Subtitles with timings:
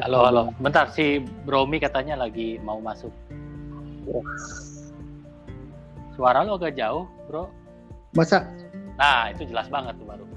[0.00, 0.42] Halo, halo.
[0.60, 3.08] Bentar, si Bromi katanya lagi mau masuk.
[6.12, 7.48] Suara lo agak jauh, bro.
[8.12, 8.44] Masa
[9.00, 10.28] Nah, itu jelas banget tuh baru.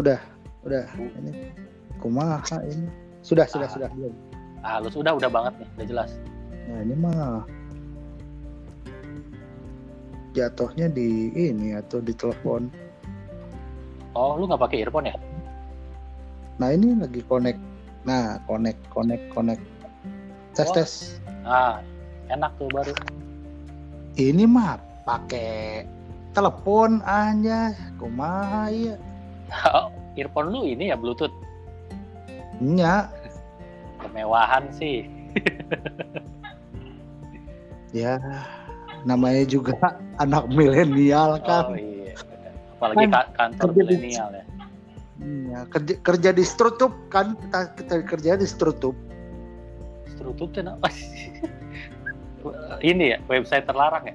[0.00, 0.20] Udah,
[0.64, 0.84] udah
[1.20, 1.52] ini
[1.98, 2.88] kumaha ini.
[3.22, 3.74] Sudah, sudah, Ah.
[3.74, 3.88] sudah.
[3.92, 4.14] belum?
[4.62, 6.10] Ah, lu sudah, udah banget nih, udah jelas.
[6.68, 7.42] Nah, ini mah
[10.36, 12.70] jatuhnya di ini atau di telepon.
[14.14, 15.16] Oh, lu nggak pakai earphone ya?
[16.58, 17.60] Nah, ini lagi connect.
[18.02, 19.62] Nah, connect, connect, connect.
[20.54, 20.74] Tes, Oh.
[20.74, 20.90] tes.
[21.46, 21.82] Ah,
[22.30, 22.94] enak tuh baru.
[24.18, 25.86] Ini mah pakai
[26.34, 27.70] telepon aja.
[27.94, 28.94] Kumaha ya?
[29.48, 31.32] Oh, earphone lu ini ya Bluetooth.
[32.58, 33.08] Nya,
[33.98, 35.06] Kemewahan sih.
[37.90, 38.18] ya
[39.06, 39.74] namanya juga
[40.18, 41.64] anak milenial Oh kan.
[41.74, 42.12] iya.
[42.18, 42.52] bener.
[42.76, 44.44] Apalagi ka- kantor milenial ya.
[45.18, 48.94] Iya, kerja, kerja di strutup kan kita, kita kerja di strutup.
[50.14, 51.30] Strutup tuh apa sih?
[52.94, 54.14] Ini ya, website terlarang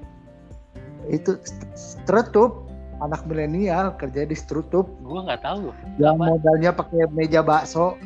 [1.12, 2.63] Itu st- strutup
[3.04, 6.24] anak milenial kerja di strutup Gua nggak tahu yang Apa?
[6.34, 8.00] modalnya pakai meja bakso.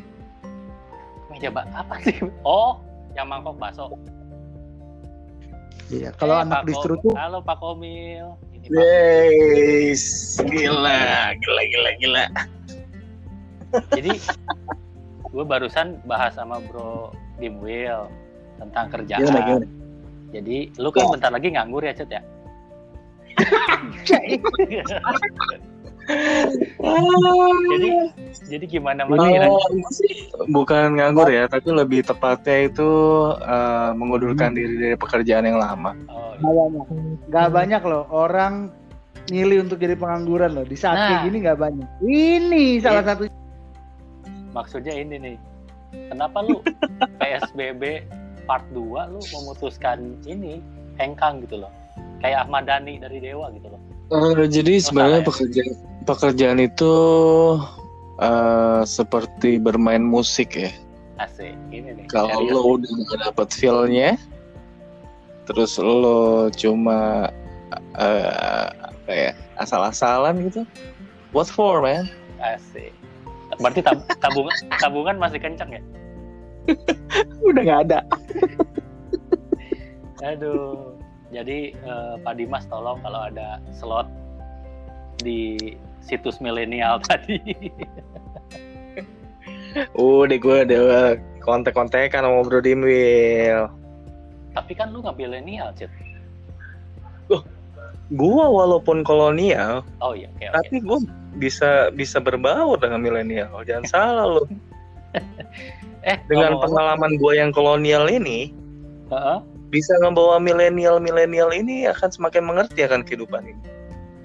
[1.31, 2.19] Meja bak apa sih?
[2.43, 2.83] Oh,
[3.15, 3.95] yang mangkok bakso.
[5.89, 8.37] Iya, kalau Eh, anak Pak di strutup Halo Pak Komil.
[8.69, 12.25] Yes, gila, gila, gila, gila.
[13.97, 14.13] Jadi
[15.29, 18.05] gue barusan bahas sama Bro Dimwil
[18.61, 19.23] tentang kerjaan.
[19.25, 19.67] Gimana, gimana?
[20.29, 22.21] Jadi lu kan bentar lagi nganggur ya Cet ya?
[27.69, 27.89] Jadi
[28.49, 29.45] jadi gimana Mas Kira?
[29.45, 29.61] Oh,
[30.49, 32.89] bukan nganggur ya, tapi lebih tepatnya itu
[33.37, 35.93] eh, mengundurkan diri dari pekerjaan yang lama.
[36.09, 36.85] Oh, nggak banyak,
[37.29, 38.53] nggak banyak loh orang
[39.29, 40.65] milih untuk jadi pengangguran loh.
[40.65, 41.05] Di saat Nah.
[41.07, 41.87] kayak gini nggak banyak.
[42.01, 43.09] Ini salah Iya.
[43.13, 43.23] satu
[44.51, 45.35] maksudnya ini nih.
[46.09, 46.57] Kenapa lu
[47.21, 48.05] PSBB
[48.49, 50.57] part 2 lu memutuskan ini
[50.97, 51.71] hengkang gitu loh.
[52.19, 53.81] Kayak Ahmad Dhani dari Dewa gitu loh.
[54.09, 55.29] Eh, jadi sebenarnya salah ya?
[55.29, 56.93] pekerjaan pekerjaan itu
[58.19, 60.71] eh, seperti bermain musik ya.
[61.19, 61.55] Asik.
[61.71, 62.05] Ini nih.
[62.11, 64.15] Kalau lo udah gak dapet feel-nya,
[65.47, 67.27] terus lo cuma
[67.99, 70.63] eh, apa ya asal-asalan gitu,
[71.35, 72.07] what for man?
[72.39, 72.95] Asik.
[73.59, 75.81] Berarti tab- tabungan tabungan masih kencang ya?
[77.49, 77.99] Udah gak ada.
[80.23, 80.95] Aduh.
[81.29, 84.09] Jadi eh, Pak Dimas tolong kalau ada slot
[85.19, 85.57] di
[86.01, 87.37] situs milenial tadi.
[89.93, 90.81] Udah gue udah
[91.39, 93.69] kontek-kontekan sama Bro Dimwil.
[94.57, 95.93] Tapi kan lu nggak milenial, Cit.
[98.09, 100.49] Gua walaupun kolonial, Oh iya, oke.
[100.49, 100.99] tapi gue
[101.37, 103.61] bisa bisa berbaur dengan milenial.
[103.61, 104.43] Jangan salah lo.
[105.99, 108.55] Eh, Dengan ngomong- pengalaman gue yang kolonial ini,
[109.11, 109.37] Heeh.
[109.69, 113.63] Bisa membawa milenial-milenial ini akan semakin mengerti akan kehidupan ini.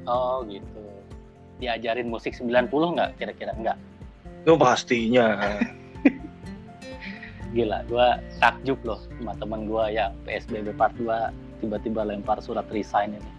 [0.09, 0.81] Oh gitu.
[1.60, 3.53] Diajarin musik 90 nggak kira-kira?
[3.56, 3.77] Nggak.
[4.44, 5.60] Itu pastinya.
[7.54, 13.15] Gila, gua takjub loh sama teman gua yang PSBB part 2 tiba-tiba lempar surat resign
[13.15, 13.33] ini.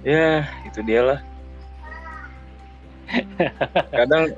[0.00, 1.20] ya, itu dia lah.
[3.92, 4.32] Kadang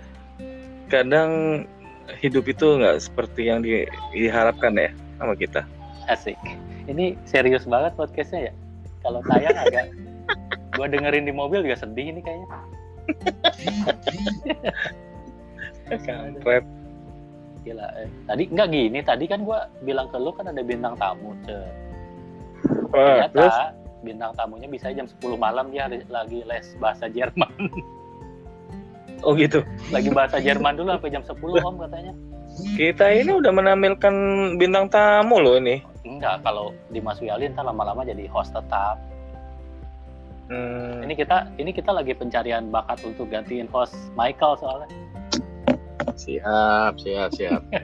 [0.91, 1.31] kadang
[2.19, 4.91] hidup itu nggak seperti yang di- diharapkan ya
[5.23, 5.63] sama kita.
[6.11, 6.35] Asik.
[6.91, 8.53] Ini serius banget podcastnya ya.
[9.07, 9.87] Kalau tayang agak
[10.77, 12.49] gua dengerin di mobil juga sedih ini kayaknya.
[16.03, 16.67] Kampret.
[17.63, 17.87] Gila.
[18.03, 18.09] Eh.
[18.27, 21.71] Tadi nggak gini, tadi kan gua bilang ke lu kan ada bintang tamu, Cet.
[22.91, 23.57] Wah, Ternyata terus
[24.03, 27.51] bintang tamunya bisa jam 10 malam dia lagi les bahasa Jerman.
[29.27, 29.63] oh gitu.
[29.95, 32.13] lagi bahasa Jerman dulu sampai jam 10 Om katanya.
[32.53, 34.15] Kita ini udah menampilkan
[34.61, 35.81] bintang tamu loh ini.
[36.05, 39.01] Enggak, kalau di Mas Wiali ntar lama-lama jadi host tetap.
[40.53, 44.89] Hmm, Ini kita ini kita lagi pencarian bakat untuk gantiin host Michael soalnya.
[46.19, 47.63] siap, siap, siap.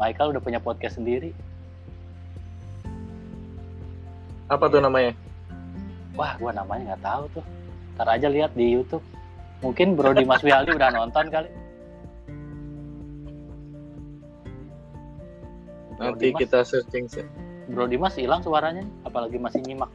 [0.00, 1.34] Michael udah punya podcast sendiri.
[4.48, 5.12] Apa tuh namanya?
[6.16, 7.44] Wah, gua namanya nggak tahu tuh.
[7.98, 9.04] Ntar aja lihat di YouTube.
[9.60, 11.50] Mungkin Bro di Mas Wiali udah nonton kali.
[16.18, 17.22] Nanti Dimas, kita searching sih.
[17.70, 19.86] Bro Dimas hilang suaranya, apalagi masih nyimak.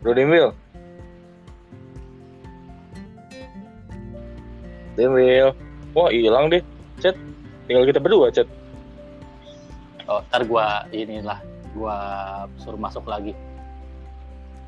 [0.00, 0.56] Bro Demil.
[4.96, 5.52] Demil.
[5.92, 6.64] Wah hilang deh.
[7.04, 7.12] Chat.
[7.68, 8.48] Tinggal kita berdua chat.
[10.08, 11.44] Oh, ntar gua inilah
[11.76, 11.96] gua
[12.56, 13.36] suruh masuk lagi.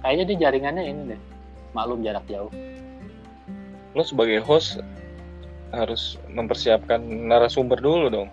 [0.04, 1.20] Kayaknya di jaringannya ini deh.
[1.72, 2.52] Maklum jarak jauh.
[3.96, 4.76] Lo sebagai host
[5.72, 8.28] harus mempersiapkan narasumber dulu dong.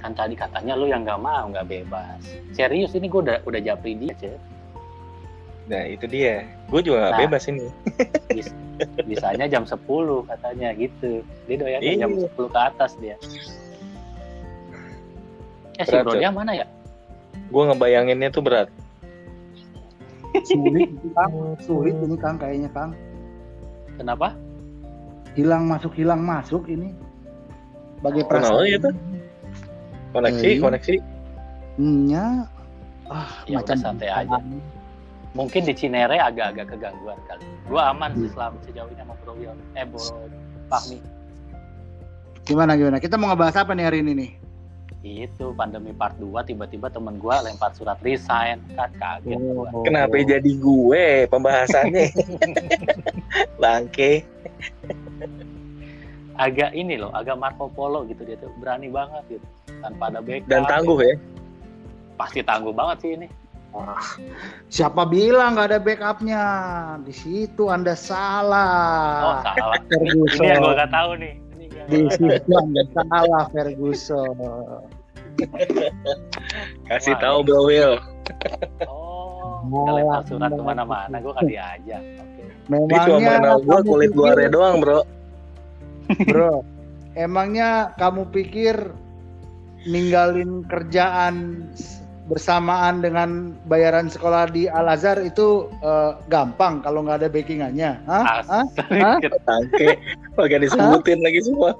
[0.00, 2.20] Kan tadi katanya lu yang nggak mau nggak bebas.
[2.50, 4.40] Serius ini gua udah udah japri dia, Cet.
[5.68, 6.42] Nah itu dia.
[6.66, 7.20] Gue juga gak Nah.
[7.22, 7.66] bebas ini.
[8.34, 8.56] Bis-
[9.06, 9.78] bisanya jam 10
[10.26, 11.22] katanya gitu.
[11.46, 11.94] Dia doyan Iya.
[12.02, 13.14] jam 10 ke atas dia.
[15.76, 16.20] Eh si Berat, Bro Cet.
[16.20, 16.66] dia mana ya?
[17.50, 18.68] Gue ngebayanginnya tuh berat.
[20.42, 21.34] Sulit, Kang.
[21.60, 22.90] Sulit ini Kang kayaknya Kang.
[23.94, 24.34] Kenapa?
[25.34, 26.94] Hilang masuk hilang masuk ini.
[28.00, 28.58] Bagai Oh, perasaan.
[28.58, 28.90] kenapa gitu?
[30.10, 30.62] Koneksi, Eh, iya.
[30.62, 30.94] koneksi.
[31.80, 32.26] Nya
[33.06, 34.38] ah Ya udah, santai aja.
[35.30, 37.46] Mungkin di Cinere agak-agak kegangguan kali.
[37.70, 39.54] Gua aman sih selama sejauh ini sama Bro Wil.
[39.78, 40.02] Eh Bro
[40.66, 40.98] Fahmi.
[42.42, 42.98] Gimana gimana?
[42.98, 44.30] Kita mau ngebahas apa nih hari ini nih?
[45.00, 49.70] Itu pandemi part 2 tiba-tiba temen gua lempar surat resign kan kaget gua.
[49.86, 52.10] Kenapa jadi gue pembahasannya?
[53.62, 54.26] Bangke.
[56.40, 59.46] Agak ini loh, agak Marco Polo gitu dia tuh berani banget gitu.
[59.84, 60.48] Tanpa ada backup.
[60.48, 61.14] Dan tangguh ya.
[62.16, 63.28] Pasti tangguh banget sih ini.
[64.72, 66.44] Siapa bilang nggak ada backupnya?
[67.06, 69.44] Di situ Anda Oh salah.
[69.46, 69.78] salah.
[69.94, 70.42] Ini, Ferguson.
[70.42, 71.34] ini yang gua gak tahu nih.
[71.86, 74.36] Di nggak situ Anda salah Ferguson.
[76.90, 77.94] Kasih Wah, tahu Bro Will.
[78.90, 82.02] Oh, lempar surat ke mana-mana, gue kan diajak.
[82.18, 82.42] Oke.
[82.42, 85.00] Dia cuma Memangnya mengenal gue kulit luarnya doang bro.
[86.26, 86.66] Bro,
[87.14, 88.74] emangnya kamu pikir
[89.88, 91.66] ninggalin kerjaan
[92.30, 97.98] bersamaan dengan bayaran sekolah di Al Azhar itu eh, gampang kalau nggak ada backingannya?
[98.06, 98.46] Hah?
[98.46, 98.64] Hah?
[99.48, 99.98] Bangke.
[100.38, 101.74] Pakai disebutin lagi semua.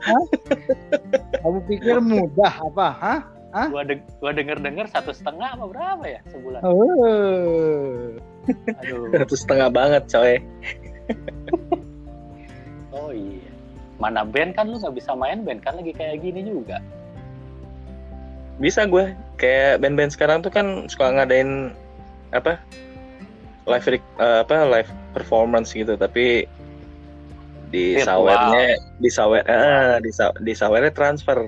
[1.39, 2.89] Kamu pikir mudah apa?
[2.99, 3.21] Hah?
[3.71, 6.61] Gua, de- gua denger-denger satu setengah apa berapa ya sebulan?
[6.63, 8.15] Oh.
[8.83, 9.11] Aduh.
[9.23, 10.39] Satu setengah banget coy.
[14.01, 14.03] Iya.
[14.03, 16.81] Mana band kan lu nggak bisa main band kan lagi kayak gini juga.
[18.57, 19.13] Bisa gue.
[19.37, 21.73] Kayak band-band sekarang tuh kan suka ngadain
[22.33, 22.57] apa?
[23.65, 24.01] Live eh,
[24.41, 26.49] apa live performance gitu tapi
[27.71, 28.27] di Virtual.
[28.27, 28.65] sawernya
[28.99, 31.39] di sawer eh, di, sa- di sawernya transfer.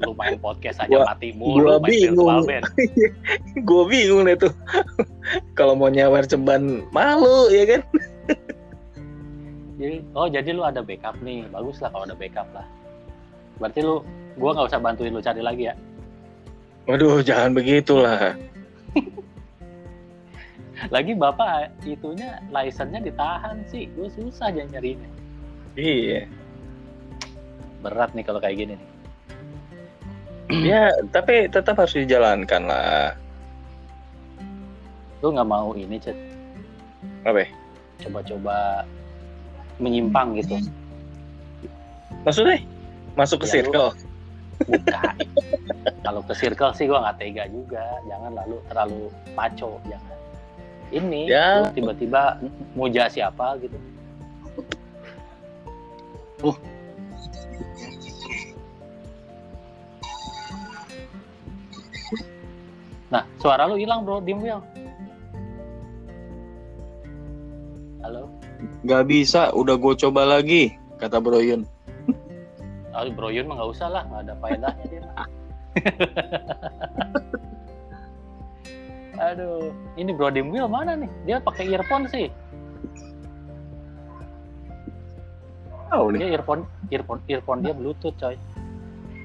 [0.00, 2.44] Lu main podcast aja Gua- mati mulu, gua bingung.
[2.44, 2.64] band.
[3.68, 4.52] gue bingung deh tuh.
[5.58, 7.80] Kalau mau nyawer ceban malu ya kan?
[9.80, 12.68] Jadi, oh jadi lu ada backup nih, bagus lah kalau ada backup lah.
[13.56, 14.04] Berarti lu,
[14.36, 15.74] gua nggak usah bantuin lu cari lagi ya.
[16.84, 18.36] Waduh, jangan begitulah.
[20.94, 25.12] Lagi bapak itunya license-nya ditahan sih, gue susah aja nyariinnya.
[25.76, 26.24] Iya.
[27.84, 28.88] Berat nih kalau kayak gini nih.
[30.66, 33.14] Ya, tapi tetap harus dijalankan lah.
[35.22, 36.16] Lu nggak mau ini, Cet,
[37.22, 37.46] Apa?
[38.02, 38.82] coba-coba
[39.80, 40.60] menyimpang gitu.
[42.22, 42.60] Maksudnya
[43.16, 43.90] masuk ke Ya, circle.
[44.68, 45.14] Bukan.
[46.04, 47.84] Kalau ke circle sih gua nggak tega juga.
[48.04, 50.16] Jangan lalu terlalu maco, jangan.
[50.90, 51.64] Ini Ya.
[51.64, 52.36] lu tiba-tiba
[52.76, 53.78] muja siapa gitu.
[56.44, 56.56] Uh.
[63.10, 64.22] Nah, suara lu hilang, Bro.
[64.22, 64.62] Dim, Will.
[68.00, 68.30] Halo?
[68.84, 71.64] Gak bisa, udah gue coba lagi, kata Bro Yun.
[72.90, 75.02] Oh, Bro Yun mah nggak usah lah, nggak ada faedahnya dia.
[79.20, 81.10] Aduh, ini Bro Dim Will mana nih?
[81.28, 82.32] Dia pakai earphone sih.
[85.90, 88.38] Tahu Dia earphone, earphone, earphone dia Bluetooth, coy.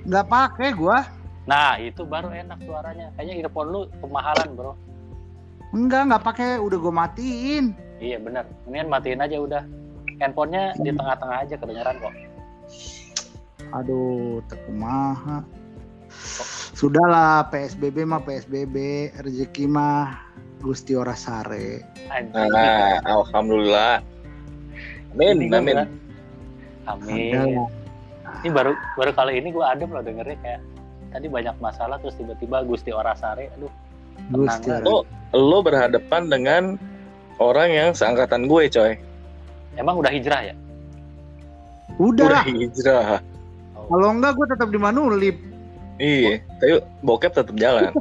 [0.06, 1.06] Nggak pakai gua.
[1.46, 3.13] Nah, itu baru enak suaranya.
[3.18, 4.74] Kayaknya earphone lu kemahalan, Bro.
[5.74, 6.58] Enggak, nggak pakai.
[6.58, 7.77] Udah gua matiin.
[8.00, 8.44] Iya, bener.
[8.68, 9.64] Mendingan matiin aja udah.
[10.20, 12.16] Handphonenya di tengah-tengah aja kedengeran kok.
[13.75, 15.44] Aduh, tekumaha.
[16.75, 18.75] Sudahlah, PSBB mah PSBB,
[19.20, 20.16] rezeki mah
[20.64, 21.84] Gusti ora sare.
[22.32, 24.00] Nah, alhamdulillah.
[25.16, 25.78] Amin, Ini amin.
[26.88, 27.64] Amin.
[28.44, 30.62] Ini baru baru kali ini gue adem loh dengernya kayak
[31.16, 33.72] tadi banyak masalah terus tiba-tiba Gusti Orasare, aduh
[34.36, 34.84] Gusti ora.
[34.84, 36.64] Oh, lo berhadapan dengan
[37.39, 38.94] orang yang seangkatan gue, coy.
[39.75, 40.56] emang udah hijrah ya?
[42.00, 43.06] Udah, Udah hijrah.
[43.75, 43.88] Oh.
[43.92, 45.36] kalau enggak gua tetap di Manulip.
[46.00, 47.92] Iya, tapi bokep tetap jalan.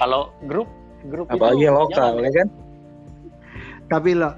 [0.00, 0.68] Kalau grup
[1.08, 2.48] grup apalagi itu yang lokal ya kan
[3.88, 4.36] tapi lo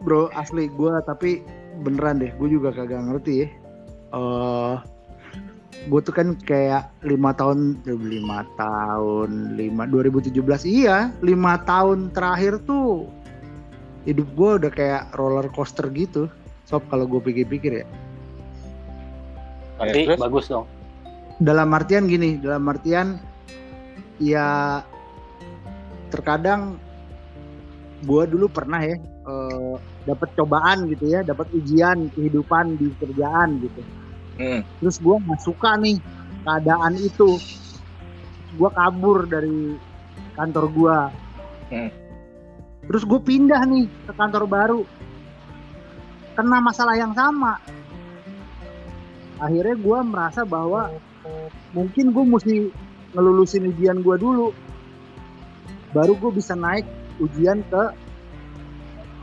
[0.00, 1.44] bro asli gue tapi
[1.84, 3.48] beneran deh gue juga kagak ngerti ya
[4.16, 4.74] eh
[5.80, 10.34] gue tuh kan kayak lima tahun lima tahun lima 2017
[10.66, 13.08] iya lima tahun terakhir tuh
[14.04, 16.28] hidup gue udah kayak roller coaster gitu
[16.64, 17.88] sob kalau gue pikir-pikir ya
[19.80, 20.20] Ya, terus?
[20.20, 20.68] bagus dong.
[21.40, 23.16] dalam artian gini dalam artian
[24.20, 24.84] ya
[26.12, 26.76] terkadang
[28.04, 29.74] gue dulu pernah ya eh,
[30.04, 33.80] dapat cobaan gitu ya dapat ujian kehidupan di kerjaan gitu
[34.40, 34.60] hmm.
[34.80, 36.00] terus gue nggak suka nih
[36.48, 37.36] keadaan itu.
[38.56, 39.76] Gue kabur dari
[40.34, 40.98] kantor gue
[41.70, 41.86] Hmm.
[42.90, 44.82] terus gue pindah nih ke kantor baru.
[46.34, 47.62] Kena masalah yang sama.
[49.38, 50.90] Akhirnya gue merasa bahwa
[51.70, 52.54] mungkin gue mesti
[53.14, 54.50] ngelulusin ujian gue dulu.
[55.94, 56.82] Baru gue bisa naik
[57.22, 57.82] ujian ke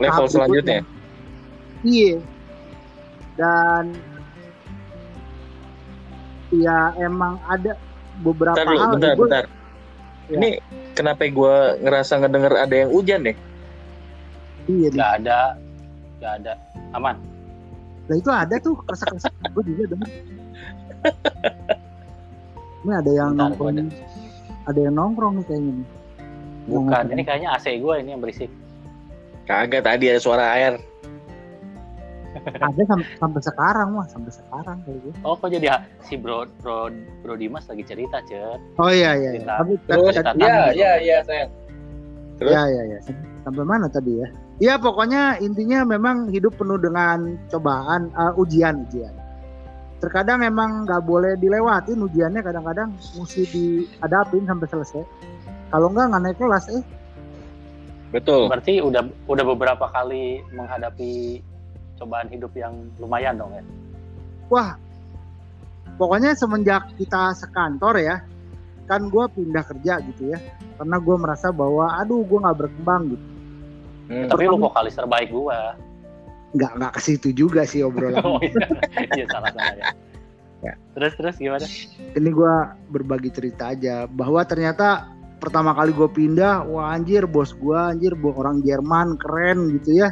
[0.00, 0.80] level selanjutnya?
[1.84, 2.24] Iya.
[3.36, 3.92] Dan
[6.50, 7.76] ya emang ada
[8.18, 9.44] beberapa bentar hal bentar gua- bentar
[10.26, 10.36] Ya.
[10.36, 10.50] ini
[10.92, 13.36] kenapa gue ngerasa ngedenger ada yang hujan deh
[14.66, 14.98] Iya, nih.
[14.98, 15.40] Gak ada,
[16.18, 16.52] gak ada.
[16.92, 17.16] Aman.
[18.04, 20.08] Lah itu ada tuh keresak-keresak gue juga denger.
[22.78, 23.88] Ini ada yang Bentar, nongkrong.
[23.88, 24.78] gua Ada.
[24.78, 25.86] yang nongkrong nih kayaknya nih.
[26.66, 27.08] Bukan, nongkrong.
[27.08, 28.50] ini kayaknya AC gue ini yang berisik.
[29.46, 30.76] kagak tadi ada suara air
[32.36, 35.18] ada sampai, sampai sekarang wah sampai sekarang kayak gitu.
[35.24, 36.92] Oh, kok jadi si bro, bro,
[37.24, 38.60] bro Dimas lagi cerita, Cet.
[38.78, 39.30] Oh iya iya.
[39.30, 39.30] iya.
[39.40, 39.54] Cerita.
[39.60, 41.50] Tapi terus tadi- Iya, iya iya sayang
[42.38, 42.54] Terus?
[42.54, 42.98] Ya ya ya.
[43.42, 44.28] Sampai mana tadi ya?
[44.58, 49.10] Ya pokoknya intinya memang hidup penuh dengan cobaan, uh, ujian ujian.
[49.98, 55.02] Terkadang emang nggak boleh dilewatin ujiannya, kadang-kadang mesti dihadapin sampai selesai.
[55.74, 56.84] Kalau nggak nggak naik kelas eh.
[58.08, 61.44] betul Berarti udah udah beberapa kali menghadapi
[61.98, 63.64] cobaan hidup yang lumayan dong ya.
[64.48, 64.70] Wah,
[66.00, 68.16] pokoknya semenjak kita sekantor ya,
[68.88, 70.38] kan gue pindah kerja gitu ya,
[70.80, 73.26] karena gue merasa bahwa aduh gue nggak berkembang gitu.
[74.08, 74.28] Hmm.
[74.32, 75.76] Tapi lu vokalis terbaik gua.
[76.56, 78.24] Nggak nggak ke situ juga sih obrolan.
[78.28, 78.64] Oh iya,
[79.12, 79.88] iya salah salah ya.
[80.58, 80.74] Ya.
[80.96, 81.66] Terus terus gimana?
[82.18, 82.54] ini gue
[82.90, 85.06] berbagi cerita aja bahwa ternyata
[85.38, 90.10] pertama kali gue pindah wah anjir bos gue anjir orang Jerman keren gitu ya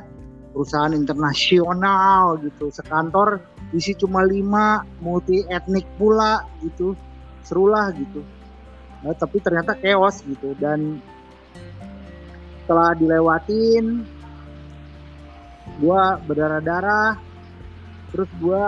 [0.57, 2.73] perusahaan internasional gitu.
[2.73, 3.45] Sekantor
[3.77, 6.97] isi cuma lima multi etnik pula gitu.
[7.45, 8.25] Serulah gitu.
[9.05, 10.57] Nah, tapi ternyata chaos gitu.
[10.57, 11.05] Dan
[12.65, 14.09] setelah dilewatin
[15.77, 17.21] gue berdarah-darah.
[18.17, 18.65] Terus gue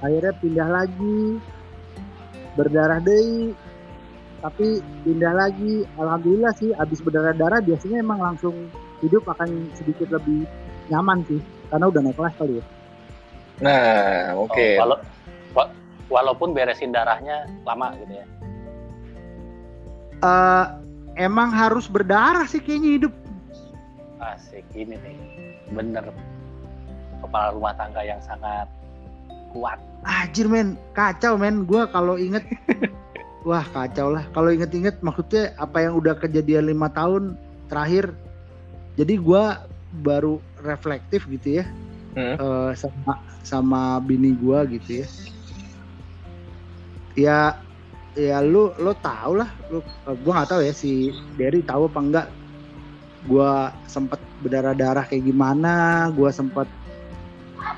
[0.00, 1.36] akhirnya pindah lagi.
[2.56, 3.52] Berdarah deh.
[4.40, 5.84] Tapi pindah lagi.
[6.00, 8.56] Alhamdulillah sih abis berdarah-darah biasanya emang langsung
[9.00, 10.44] hidup akan sedikit lebih
[10.88, 11.38] nyaman sih
[11.68, 12.64] karena udah naik kelas kali ya
[13.58, 13.84] nah
[14.38, 15.02] oke Oh, walau-
[15.52, 15.72] wa-
[16.08, 18.26] walaupun beresin darahnya lama gitu ya.
[20.18, 20.66] Eh,
[21.16, 23.14] emang harus berdarah sih kayaknya hidup
[24.18, 25.14] Asik ini nih.
[25.70, 26.10] Bener.
[27.22, 28.66] Kepala rumah tangga yang sangat
[29.54, 29.78] kuat.
[30.02, 31.62] Anjir men, kacau men.
[31.62, 32.42] Gua kalau inget,
[33.48, 34.26] wah kacau lah.
[34.34, 37.38] Kalau inget-inget maksudnya apa yang udah kejadian lima tahun
[37.70, 38.10] terakhir.
[38.98, 39.62] Jadi gua
[39.94, 41.66] baru reflektif gitu ya
[42.18, 42.34] Hmm.
[42.34, 43.12] eh, sama
[43.46, 45.08] sama bini gua gitu ya.
[47.14, 47.38] Ya
[48.18, 52.00] ya lu lo tau lah lu eh, gua nggak tahu ya si Derry tahu apa
[52.02, 52.26] enggak
[53.30, 56.66] gua sempet berdarah-darah kayak gimana gua sempet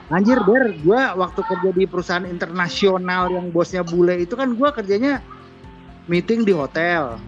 [0.08, 5.20] anjir Der gua waktu kerja di perusahaan internasional yang bosnya bule itu kan gua kerjanya
[6.08, 7.20] meeting di hotel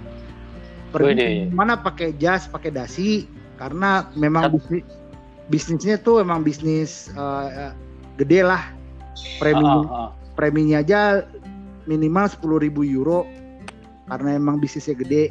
[0.92, 3.28] pergi mana pakai jas pakai dasi
[3.60, 4.84] karena memang bisnis
[5.50, 7.72] bisnisnya tuh emang bisnis eh,
[8.16, 8.62] gede lah
[9.38, 10.08] premi Ah, ah, ah.
[10.38, 11.26] preminya aja
[11.84, 13.26] minimal 10.000 euro
[14.08, 15.24] karena emang bisnisnya gede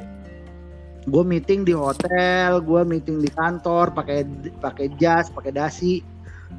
[1.10, 4.22] gue meeting di hotel gue meeting di kantor pakai
[4.62, 6.06] pakai jas pakai dasi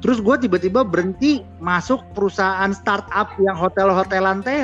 [0.03, 4.59] terus gue tiba-tiba berhenti masuk perusahaan startup yang hotel-hotelan teh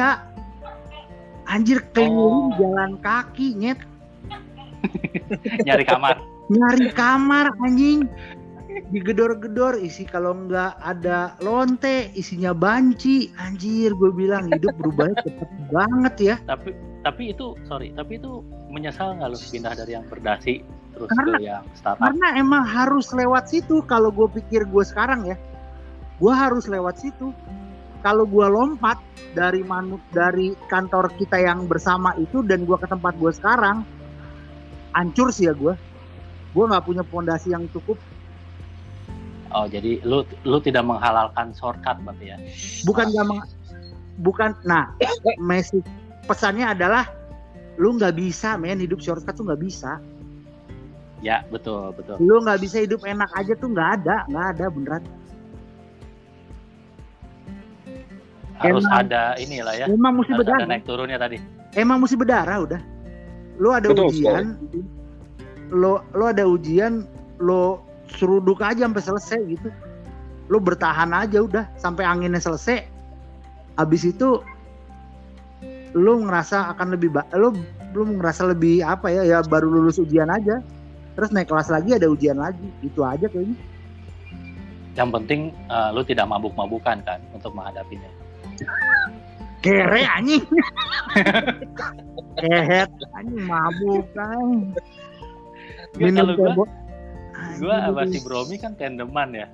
[1.48, 2.58] anjir keliling Oh.
[2.60, 3.80] jalan kaki nyet
[5.68, 6.39] Nyari kamar.
[6.50, 8.10] Nyari kamar anjing.
[8.90, 13.30] Digedor-gedor isi kalau nggak ada lonte isinya banci.
[13.38, 16.36] Anjir gue bilang hidup berubahnya cepet banget ya.
[16.46, 20.62] Tapi tapi itu sorry tapi itu menyesal nggak lu pindah dari yang berdasi
[20.94, 22.12] terus Karena- ke yang startup?
[22.12, 25.38] karena emang harus lewat situ kalau gue pikir gue sekarang ya.
[26.20, 27.34] Gue harus lewat situ.
[28.00, 28.96] Kalau gue lompat
[29.36, 33.84] dari manu dari kantor kita yang bersama itu dan gue ke tempat gue sekarang
[34.96, 35.76] hancur sih ya gue
[36.50, 37.98] gue nggak punya pondasi yang cukup
[39.50, 42.38] Oh, jadi lu lu tidak menghalalkan shortcut berarti ya?
[42.84, 43.50] bukan nggak meng-
[44.20, 44.94] bukan nah
[45.40, 45.82] Messi
[46.24, 47.10] pesannya adalah
[47.76, 49.98] lu nggak bisa men hidup shortcut tuh nggak bisa
[51.20, 52.16] Ya, betul, betul.
[52.18, 55.04] lu nggak bisa hidup enak aja tuh nggak ada nggak ada beneran
[58.56, 59.86] Harus Emang- ada inilah ya.
[59.88, 61.38] emang mesti Harus ada berdarah naik turunnya tadi.
[61.74, 62.82] emang mesti berdarah udah
[63.56, 64.56] lu ada Betul, ujian
[65.70, 67.06] lo lo ada ujian
[67.40, 67.86] lo
[68.18, 69.70] seruduk aja sampai selesai gitu.
[70.50, 72.86] Lo bertahan aja udah sampai anginnya selesai.
[73.78, 74.42] Habis itu
[75.94, 77.54] lo ngerasa akan lebih lo
[77.90, 80.62] belum ngerasa lebih apa ya ya baru lulus ujian aja.
[81.14, 83.58] Terus naik kelas lagi ada ujian lagi gitu aja kayaknya.
[84.98, 88.10] Yang penting eh, lu tidak mabuk-mabukan kan untuk menghadapinya.
[89.60, 90.44] kere anjing.
[92.40, 92.88] Kehet
[93.20, 94.72] anjing mabuk kan
[95.96, 96.66] minum kalau
[97.60, 99.48] Gua Anjing, sama si Bromi kan tandeman ya.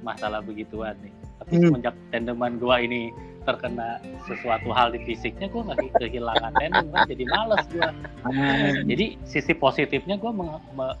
[0.00, 1.12] Masalah begituan nih.
[1.38, 1.64] Tapi Hmm.
[1.70, 7.24] semenjak tandeman gua ini terkena sesuatu hal di fisiknya gua nggak kehilangan tandem kan jadi
[7.26, 7.90] males gua.
[8.22, 10.98] Ah, Jadi sisi positifnya gua meng- me-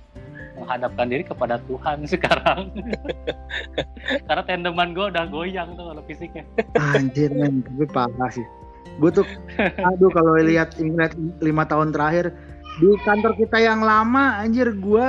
[0.52, 2.70] menghadapkan diri kepada Tuhan sekarang.
[4.24, 6.44] Karena tandeman gua udah goyang tuh kalau fisiknya.
[6.76, 8.44] Anjir men, gue parah sih.
[9.00, 9.24] Gue tuh,
[9.56, 12.28] aduh kalau lihat ingat lima tahun terakhir
[12.80, 15.08] di kantor kita yang lama, anjir gue,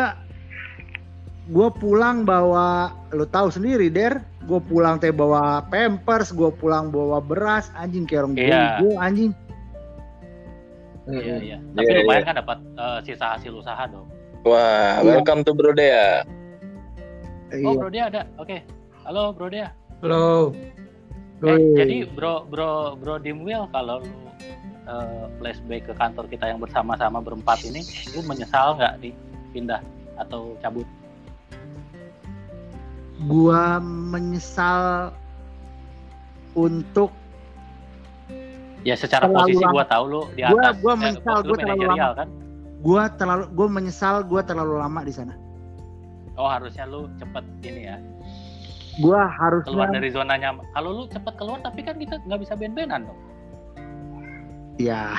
[1.48, 7.24] gue pulang bawa, lo tahu sendiri der, gue pulang teh bawa pampers, gue pulang bawa
[7.24, 8.64] beras, anjing kayak orang Iya.
[8.84, 9.32] gue anjing.
[11.04, 11.58] Iya iya.
[11.76, 12.28] Tapi Iya, lumayan iya.
[12.32, 14.08] kan dapat eh, sisa hasil usaha dong.
[14.44, 15.20] Wah, Iya.
[15.20, 16.24] welcome to Brodea.
[17.52, 17.68] Iya.
[17.70, 18.24] Oh Bro Dea ada.
[18.40, 18.66] Oke.
[19.06, 19.70] Halo Bro Dea.
[20.02, 20.52] Halo.
[21.44, 24.00] Eh, jadi bro bro bro Dimwil kalau
[24.84, 29.14] lu eh, flashback ke kantor kita yang bersama-sama berempat ini, lu menyesal nggak nih
[29.52, 29.80] pindah
[30.18, 30.86] atau cabut?
[33.24, 35.12] Gua menyesal
[36.54, 37.10] untuk
[38.84, 39.80] Ya secara posisi lama.
[39.80, 40.76] gua tahu lu di Gua- atas.
[40.84, 42.28] gua eh, menyesal, lu gua terlalu manajerial kan.
[42.84, 45.34] gue terlalu gue menyesal gue terlalu lama di sana.
[46.36, 47.96] Oh harusnya lu cepet ini ya
[49.00, 50.68] Gue keluar harusnya dari zona nyaman.
[50.76, 53.16] Kalau lu cepet keluar tapi kan kita nggak bisa ben-benan dong.
[54.78, 55.14] Ya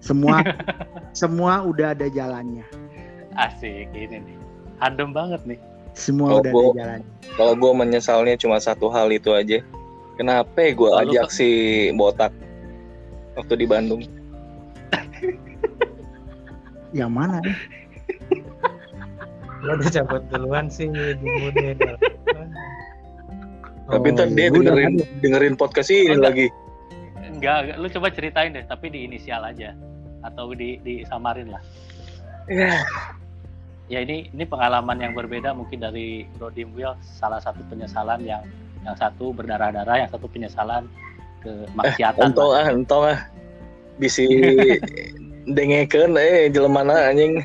[0.00, 0.44] semua
[1.20, 2.64] semua udah ada jalannya.
[3.34, 4.36] Asik ini nih.
[4.78, 5.58] Adem banget nih.
[5.94, 6.60] Semua Oh, udah Bo.
[6.70, 7.08] ada jalannya.
[7.34, 9.58] Kalau gue menyesalnya cuma satu hal itu aja.
[10.14, 11.48] Kenapa gue Oh, lu ajak si
[11.92, 12.30] botak
[13.34, 14.02] waktu di Bandung?
[16.94, 17.42] Yang mana?
[17.42, 17.56] nih?
[19.64, 21.74] Lo udah cabut duluan sih di.
[23.84, 26.24] Tapi Oh, ntar dia iya, dengerin dengerin podcast ini Oh, enggak.
[26.30, 26.46] lagi.
[27.44, 27.76] Enggak.
[27.76, 29.76] lu coba ceritain deh, tapi di inisial aja
[30.24, 31.62] atau di di samarin lah.
[33.92, 38.40] Ya ini ini pengalaman yang berbeda mungkin dari Bro Dimwil salah satu penyesalan yang
[38.84, 40.88] yang satu berdarah-darah, yang satu penyesalan
[41.44, 42.32] ke maksiatan.
[42.32, 42.64] Entong lah.
[42.64, 43.18] ah, entong ah.
[44.00, 44.26] Bisi
[45.56, 47.44] dengekeun eh jelemana anjing.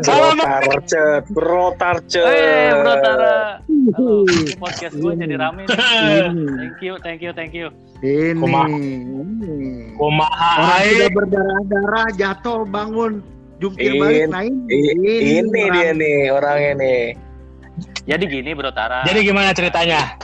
[0.00, 2.24] Bro tarcet, bro tarcet.
[2.24, 3.60] Eh, Bro Tara.
[3.92, 4.24] Halo,
[4.56, 5.68] podcast gue jadi rame nih.
[6.56, 7.68] Thank you, thank you, thank you.
[8.02, 8.66] Ini, Kumaha.
[8.68, 9.54] ini.
[9.94, 13.12] Kumaha Orang sudah berdarah-darah, jatuh, bangun,
[13.56, 14.94] jungkir In- balik, nah ini, I-
[15.38, 15.72] ini orang.
[15.72, 17.02] dia nih orangnya nih.
[18.02, 19.00] Jadi gini Bro Tara.
[19.02, 20.18] Jadi gimana ceritanya?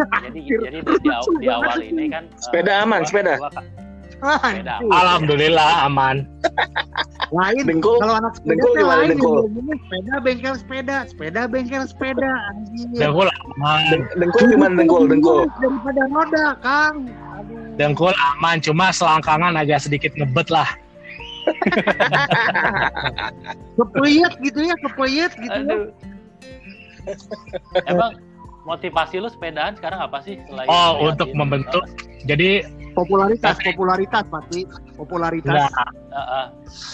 [0.00, 3.34] jadi jadi di, di, aw- di awal ini kan eh, Sepeda aman, gua- sepeda.
[3.36, 3.50] gua
[4.20, 4.52] Ah.
[4.84, 6.24] Alhamdulillah aman.
[7.30, 9.38] Lain, Dengkul, kalau anak sepeda dengkul teh gimana, lain, dengkul?
[9.46, 12.86] ngomongnya sepeda bengkel sepeda, sepeda bengkel sepeda, anjir.
[12.98, 13.80] Dengkul aman.
[13.86, 15.40] Deng- dengkul gimana dengkul, dengkul.
[15.62, 16.96] Daripada roda, Kang.
[17.38, 17.78] Aduh.
[17.78, 20.66] Dengkul aman, cuma selangkangan agak sedikit ngebet lah.
[23.78, 25.62] Kepuyet gitu ya, kepuyet gitu ya.
[25.62, 25.82] Aduh.
[27.86, 28.18] Emang
[28.66, 31.86] motivasi lu sepedaan sekarang apa sih selain Oh, untuk membentuk.
[32.26, 34.60] Jadi Popularitas, popularitas, Pati.
[34.96, 35.54] Popularitas.
[35.70, 35.70] Nah,
[36.10, 36.46] Eh, eh.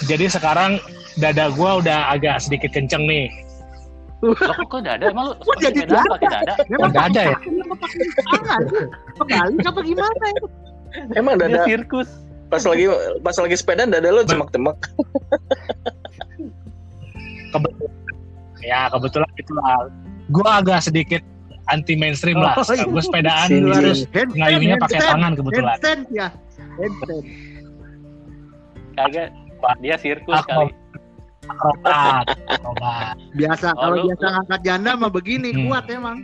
[0.04, 0.76] jadi sekarang
[1.16, 3.32] dada gua udah agak sedikit kenceng nih.
[4.20, 4.32] Lo
[4.66, 5.09] kok dada?
[5.09, 6.00] Emang lu Kok jadi dada?
[6.09, 6.54] pakai dada?
[6.68, 7.37] Memang Nggak ada ya?
[8.26, 9.50] tangan.
[9.62, 10.40] Apa gimana ya?
[11.14, 12.09] Emang dada sirkus.
[12.46, 12.87] pas lagi
[13.26, 14.76] pas lagi sepeda dada lo cemak-cemak.
[17.50, 17.92] Kebetulan.
[18.62, 19.90] Ya, kebetulan gitu lah.
[20.28, 21.22] Gua agak sedikit
[21.66, 22.55] anti mainstream lah.
[22.57, 22.85] Oh, iya.
[22.85, 23.68] Gue sepedaan Sini.
[23.68, 25.66] terus Handstand, ngayuhnya pakai tangan kebetulan.
[25.72, 26.29] Handstand ya.
[26.76, 27.24] Handstand.
[28.94, 29.29] Kagak.
[29.79, 30.72] Dia sirkus Aku kali.
[31.46, 32.26] Akrobat.
[32.48, 33.14] Akrobat.
[33.35, 35.62] Biasa Oh, kalau lu- biasa ngangkat janda mah begini Hmm.
[35.64, 36.18] kuat emang.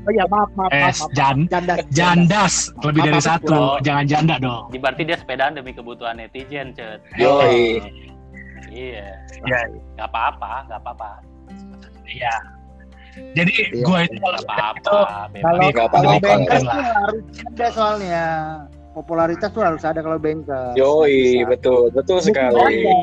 [0.00, 0.96] Oh ya maaf maaf maaf.
[0.96, 1.12] maaf.
[1.12, 1.74] jan, Janda.
[1.92, 4.72] jandas lebih dari satu, jangan janda dong.
[4.72, 7.04] Berarti dia sepedaan demi kebutuhan netizen, Cet.
[7.14, 7.84] Yoi.
[8.74, 9.06] Iya.
[9.40, 9.58] Iya.
[9.94, 11.10] Gak apa-apa, gak apa-apa.
[12.04, 12.34] Iya.
[13.32, 13.78] Jadi Iya.
[13.80, 14.80] gue itu kalau apa-apa.
[15.30, 16.18] Kalau kalau apa-apa.
[16.18, 18.24] banker tuh harus ada soalnya
[18.90, 20.74] popularitas tuh harus ada kalau banker.
[20.74, 21.46] Yoi, Bisa.
[21.48, 22.58] betul, betul sekali.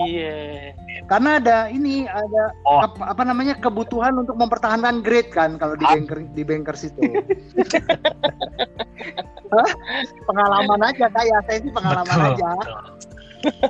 [0.06, 0.76] Iya.
[1.08, 2.80] Karena ada ini ada Oh.
[2.82, 5.96] ap- apa namanya kebutuhan untuk mempertahankan grade kan kalau di Ah.
[5.96, 7.00] banker di bankers itu.
[9.52, 9.68] Hah?
[10.24, 12.32] pengalaman aja kayak saya sih pengalaman betul.
[12.34, 12.52] aja.
[12.54, 12.80] betul.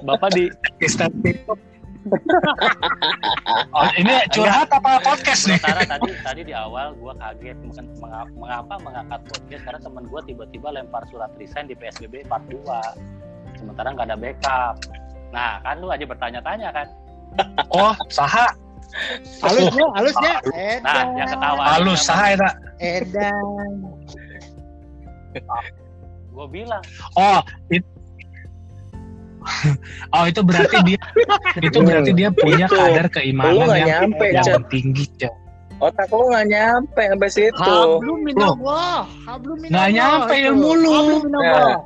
[0.04, 0.44] Bapak di
[0.78, 1.58] TikTok.
[3.78, 5.58] Oh, ini curhat apa podcast nih?
[5.62, 10.22] Sementara tadi tadi di awal gua kaget bukan menga- mengapa mengangkat podcast karena teman gua
[10.26, 13.62] tiba-tiba lempar surat resign di PSBB part 2.
[13.62, 14.76] Sementara nggak ada backup.
[15.32, 16.88] Nah, kan lu aja bertanya-tanya kan.
[17.72, 18.52] Oh, saha
[19.40, 20.36] Halus ya, halus ya.
[20.84, 22.50] Nah, yang ketawa halus saha eta.
[22.84, 23.72] Edan.
[26.32, 26.84] Gue bilang,
[27.16, 27.40] Oh,
[27.72, 27.88] it-
[30.16, 31.00] Oh itu berarti dia
[31.68, 32.78] itu berarti dia punya Itu.
[32.78, 34.62] kadar keimanan yang, nyampe, yang Cet.
[34.70, 35.34] tinggi, Cet.
[35.82, 37.58] Otak lu nggak nyampe sampai situ.
[37.58, 39.74] Hablum minallah, hablum minallah.
[39.74, 40.46] Nggak nyampe itu.
[40.46, 40.92] ilmu lu.
[40.94, 41.78] Hablum minallah.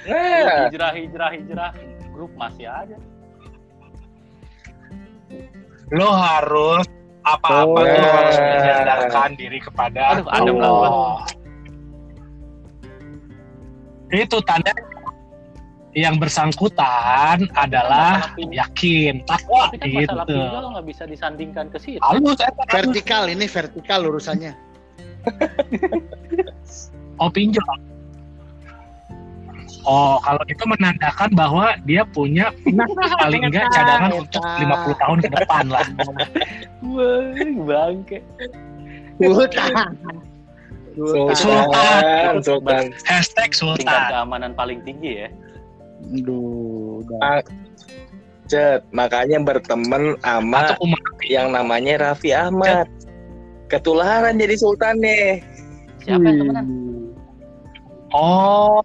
[0.00, 1.70] Nah, hijrah, hijrah, hijrah.
[2.12, 2.96] Grup masih aja.
[5.90, 6.84] Lo harus
[7.20, 7.84] apa-apa Oh.
[7.84, 10.84] tuh harus menyandarkan diri kepada Aduh, adem lah gua.
[10.84, 11.18] Allah.
[14.10, 14.72] Itu tanda
[15.90, 20.34] yang bersangkutan adalah Masalah yakin takwa Tapi kan masalah gitu.
[20.38, 21.98] pinjol nggak bisa disandingkan ke situ.
[21.98, 22.70] Halus, halus.
[22.70, 24.52] Vertikal ini vertikal urusannya.
[27.20, 27.60] Oh pinjol.
[29.84, 32.48] Oh kalau itu menandakan bahwa dia punya
[33.20, 34.20] paling enggak cadangan Eta.
[34.24, 35.84] untuk 50 tahun ke depan lah.
[36.96, 37.28] Wah,
[37.68, 38.24] bangke.
[39.20, 39.72] Sultan.
[40.96, 42.84] Sultan, Sultan.
[43.04, 44.08] Hashtag Tingkat Sultan.
[44.08, 45.28] keamanan paling tinggi ya.
[46.10, 47.42] Aduh, udah.
[48.50, 50.74] Cet, makanya berteman sama
[51.22, 52.90] yang namanya Raffi Ahmad.
[53.70, 55.38] Ketularan jadi sultan nih.
[56.02, 56.66] Siapa yang temenan?
[58.10, 58.82] Oh.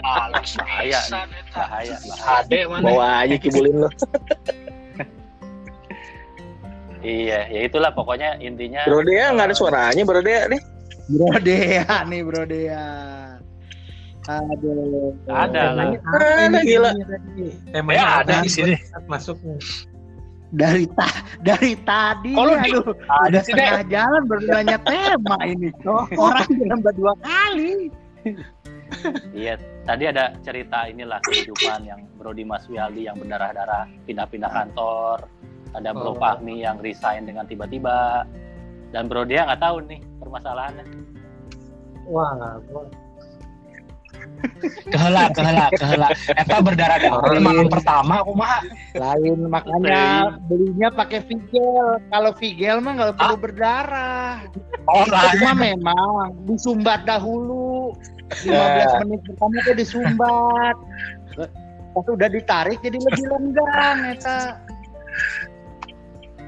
[0.00, 1.40] Halus Bahaya nih.
[1.52, 2.40] Bahaya, bahaya.
[2.44, 2.84] Ade mana?
[2.84, 3.90] Bawa aja kibulin lu.
[7.02, 8.86] Iya, ya itulah pokoknya intinya.
[8.86, 10.62] Bro Dea nggak ada suaranya Bro Dea nih.
[11.10, 12.86] Bro Dea nih Bro Dea.
[14.22, 15.10] Aduh.
[15.26, 15.86] Ada lah.
[15.98, 16.90] Ada gila.
[17.74, 18.74] Temanya Ya, ada nih di sini.
[19.04, 19.56] masuknya?
[20.52, 21.08] Dari ta
[21.40, 22.92] dari tadi Kalau nih, di- aduh,
[23.24, 25.72] Ada setengah jalan baru nanya tema ini.
[26.20, 27.88] Orang dalam dua kali.
[29.32, 35.24] Iya, tadi ada cerita inilah kehidupan yang Bro Dimas Wialdi yang berdarah-darah pindah-pindah kantor.
[35.72, 36.16] Ada Bro Oh.
[36.20, 38.28] Fahmi yang resign dengan tiba-tiba.
[38.92, 40.84] Dan Bro dia nggak tahu nih permasalahannya.
[42.04, 42.60] Wah,
[44.42, 46.08] gua Keheula, keheula, keheula.
[46.36, 47.42] Eta berdarah-darah Lain.
[47.42, 48.60] malam pertama kumaha?
[48.92, 52.02] Lain makanya belinya pakai Vigel.
[52.12, 54.44] Kalau Vigel mah nggak perlu berdarah.
[54.90, 55.32] Oh, lain.
[55.40, 57.96] Cuma memang disumbat dahulu.
[58.44, 60.76] 15 menit pertama tuh disumbat.
[61.92, 64.56] Pas udah ditarik jadi lebih lenggang eta.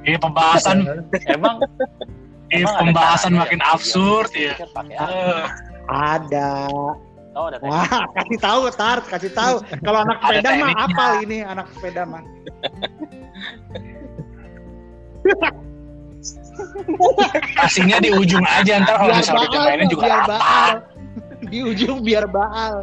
[0.04, 0.84] Ini pembahasan,
[1.32, 1.64] Emang
[2.52, 4.54] ini pembahasan makin ya, absurd ya.
[5.88, 6.68] Ada.
[7.34, 7.74] Oh, ada teknik.
[7.74, 9.56] Wah, kasih tahu Tar, kasih tahu.
[9.82, 12.22] Kalau anak sepeda mah apal ini anak sepeda mah.
[17.58, 20.36] Passingnya di ujung aja ntar kalau Biar misalnya baal, dimainin juga biar apa.
[20.38, 20.74] baal.
[21.50, 22.74] Di ujung biar baal.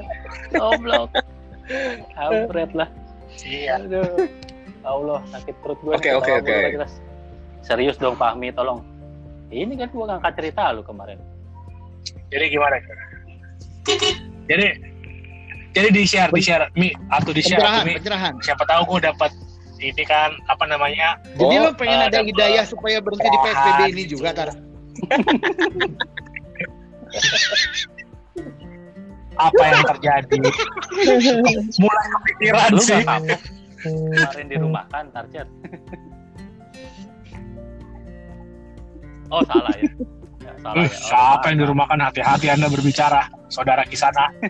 [0.51, 1.09] Goblok.
[2.11, 2.89] Kampret lah.
[3.47, 3.79] Iya.
[3.79, 4.27] Aduh.
[4.81, 5.93] Allah, sakit perut gue.
[5.95, 6.55] Oke, oke, oke.
[7.61, 8.81] Serius dong Fahmi, tolong.
[9.53, 11.19] Ini kan gua ngangkat cerita lu kemarin.
[12.33, 12.79] Jadi gimana?
[14.51, 14.67] Jadi
[15.71, 17.93] jadi di share, di share mi atau di share Pencerahan, mi.
[17.95, 18.33] pencerahan.
[18.43, 19.31] Siapa tahu gue dapat
[19.79, 21.15] ini kan apa namanya?
[21.39, 24.19] Jadi Oh, lo pengen eh, ada hidayah supaya berhenti di PSBB ini gitu.
[24.19, 24.49] juga, Tar.
[29.33, 30.37] Apa yang terjadi?
[31.79, 33.01] Mulai kepikiran Lu sih.
[33.81, 35.47] kemarin di rumah kan, Tarcet.
[39.31, 39.89] oh, salah ya.
[40.37, 40.85] Ya, salah Eh, ya.
[40.85, 44.31] Oh, siapa yang di rumah kan hati-hati Anda berbicara, saudara Kisana.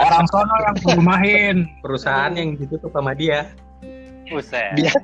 [0.00, 1.56] Orang sono yang dirumahin.
[1.82, 3.50] perusahaan yang ditutup sama dia.
[4.30, 4.78] Buset.
[4.78, 4.94] Dia-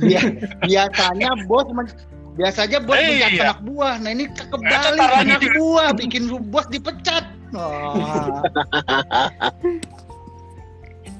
[0.00, 0.32] Bia-
[0.64, 1.92] biasanya bos men-
[2.32, 3.42] biasanya bos Eh, mencat iya.
[3.44, 3.94] anak buah.
[4.00, 7.24] Nah ini kebalik lagi anak di- buah bikin lu bos dipecat.
[7.52, 7.92] Oh.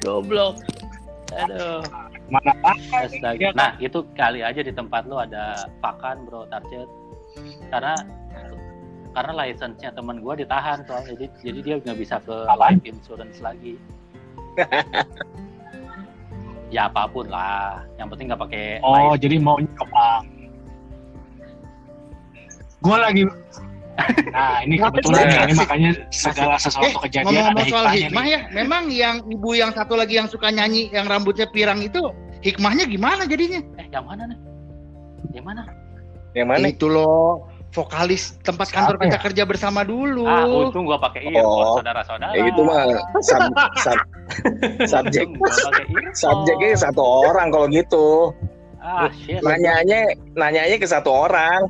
[0.01, 0.65] Goblok.
[1.33, 1.85] Aduh.
[2.33, 3.37] Mana Astaga.
[3.37, 3.55] Iya, kan?
[3.55, 6.89] Nah itu kali aja di tempat lu ada pakan bro target
[7.69, 7.97] karena
[9.13, 11.13] karena license-nya teman gua ditahan soalnya.
[11.15, 13.77] Jadi jadi dia nggak bisa ke life insurance lagi.
[16.73, 17.85] Ya apa pun lah.
[18.01, 20.25] Yang penting nggak pakai Oh, life jadi maunya ke bank.
[22.81, 23.23] Gue lagi
[24.33, 28.25] Nah, ini kebetulan nih, ini makanya segala sesuatu Eh, kejadian ada ngomong-ngomong soal hikmahnya hikmah
[28.25, 28.33] nih.
[28.33, 32.01] ya, memang yang ibu yang satu lagi yang suka nyanyi yang rambutnya pirang itu
[32.41, 33.61] hikmahnya gimana jadinya?
[33.77, 34.39] eh yang mana nih?
[35.37, 35.63] Yang mana?
[36.33, 36.65] Yang mana?
[36.73, 40.23] Itu loh vokalis tempat kantor Siapa kita kerja bersama dulu.
[40.23, 41.75] ah untung gua pakai earphone Oh.
[41.75, 42.85] saudara-saudara Ya itu mah
[43.19, 43.43] sub,
[43.79, 44.09] sub-
[44.93, 45.27] subjek
[46.15, 48.31] subjeknya satu orang kalau gitu.
[48.79, 51.65] ah shit Nanyanya nanyanya ke satu orang.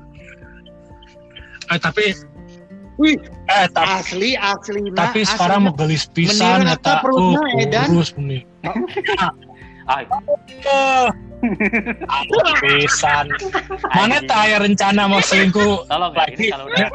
[1.68, 2.04] Eh, tapi
[2.98, 3.16] Wih,
[3.48, 7.00] eh tapi, asli asli nah, tapi asli, sekarang mau gelis pisan eta.
[7.00, 7.86] ke perutnya, Uh, Edan.
[7.88, 8.42] kurus nih.
[9.22, 9.32] ah
[9.92, 10.04] Eh.
[10.04, 11.08] Aduh,
[12.62, 13.26] pisan.
[13.92, 16.48] Mana tak rencana mau selingkuh tolong ya, ini Lagi.
[16.54, 16.88] kalau udah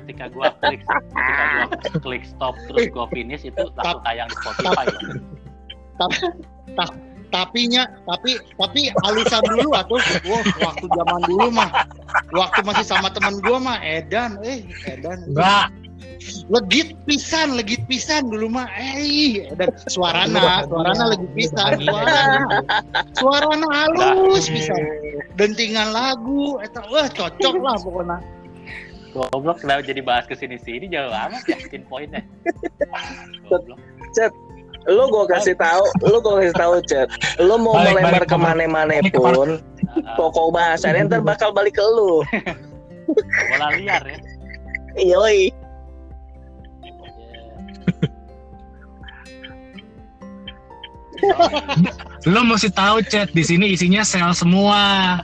[0.00, 1.66] ketika gua klik ketika gua
[2.04, 5.00] klik stop terus gua finish itu langsung tayang di Spotify loh.
[7.32, 9.96] tapinya tapi tapi alusan dulu atau
[10.28, 11.70] wah waktu zaman dulu mah
[12.36, 15.72] waktu masih sama teman gua mah Edan eh Edan Enggak.
[16.50, 22.58] Legit pisan legit pisan dulu mah eh Edan suarana suarana legit pisan suarana
[23.18, 24.82] suarana halus pisan
[25.34, 28.18] dentingan lagu eta wah cocok lah pokoknya
[29.12, 32.24] Goblok kenapa jadi bahas ke sini sini jauh amat ya pin pointnya.
[33.44, 33.76] Goblok.
[34.88, 37.06] Lu gua kasih tahu, lu gua kasih tahu chat.
[37.38, 39.60] Lu mau Balik, melebar ke pun,
[39.92, 42.24] Ah, pokok bahasannya ntar bakal balik ke lu.
[43.52, 44.18] bola liar ya.
[44.96, 45.52] Yoi.
[52.24, 55.18] Lo mesti tahu chat di sini isinya sel semua.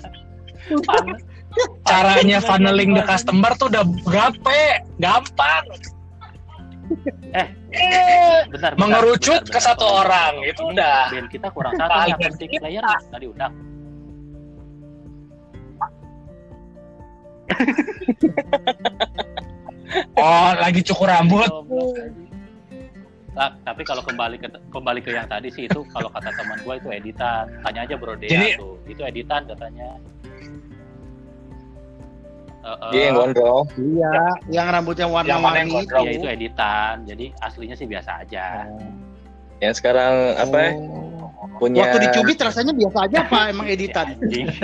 [1.82, 4.64] Caranya funneling the customer tuh udah gape,
[4.96, 5.64] gampang.
[7.34, 9.66] Eh, Eh, bentar, bentar, Mengerucut bentar, ke bentar.
[9.68, 10.48] satu Tolong, orang, tolong.
[10.48, 11.00] itu udah.
[11.12, 12.60] Band kita kurang satu Paling nih dikit.
[12.64, 13.52] player tadi undang.
[20.14, 21.48] Oh, lagi cukur rambut.
[23.38, 26.74] Lah, tapi kalau kembali ke kembali ke yang tadi sih itu kalau kata teman gue
[26.74, 27.46] itu editan.
[27.62, 28.74] Tanya aja Bro Dea Jadi- tuh.
[28.90, 29.94] Itu editan katanya.
[32.58, 33.64] Eh, Dia yang gondrong.
[33.78, 34.10] iya
[34.50, 36.04] yang rambutnya Yang mana yang warna-warni gondrong?
[36.04, 36.94] Iya itu editan.
[37.06, 38.66] Jadi aslinya sih biasa aja.
[39.62, 40.70] Yang sekarang apa ya,
[41.62, 44.50] punya waktu dicubit rasanya biasa aja apa emang editan Anjing.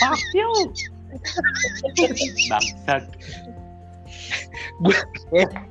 [0.00, 0.48] Fuck you.
[2.48, 3.04] Bangsat.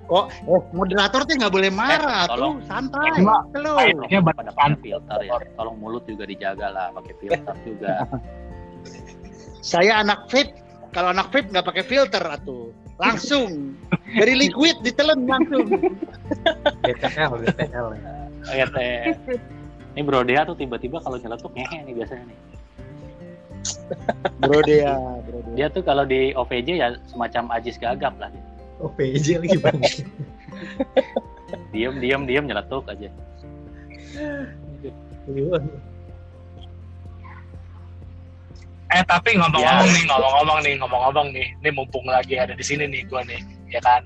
[0.08, 2.56] Oh eh moderator tuh nggak boleh marah Eh, tolong.
[2.58, 3.78] tuh santai Cuma- Slow.
[3.78, 5.36] Airnya pada banyak pakai filter ya.
[5.54, 7.94] Tolong mulut juga dijaga lah pakai filter juga.
[9.62, 10.56] saya anak vape
[10.90, 13.76] kalau anak vape nggak pakai filter atuh langsung
[14.10, 15.68] dari liquid ditelan langsung
[16.84, 17.32] BTL.
[18.40, 19.12] Oh, ya, teh.
[19.90, 22.38] Ini Bro Dea tuh tiba-tiba kalau nyeletuk ngehe nih biasanya nih.
[24.40, 24.96] bro dia
[25.26, 28.44] bro dia Dia tuh kalau di OVJ ya semacam ajis gagap lah dia.
[28.80, 29.76] Oh, PJ lagi bang.
[31.76, 33.12] Diem, diem, diem nyeletuk aja.
[38.90, 39.94] Eh tapi ngomong-ngomong Ya.
[39.94, 43.38] nih, ngomong-ngomong nih, ngomong-ngomong nih, ini mumpung lagi ada di sini nih gua nih,
[43.70, 44.02] ya kan.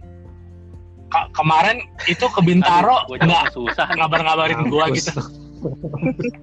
[1.08, 5.08] Ka- kemarin itu ke Bintaro Gue nggak susah ngabar-ngabarin gua Mampus.
[5.08, 5.22] gitu.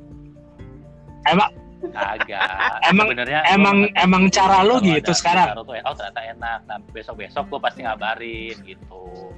[1.31, 1.51] Emang
[1.89, 2.85] Kagak.
[2.85, 5.57] Emang- Sebenarnya emang emang cara lu gitu sekarang.
[5.57, 6.59] Tuh, oh ternyata enak.
[6.69, 9.33] Nah besok-besok gue pasti ngabarin gitu.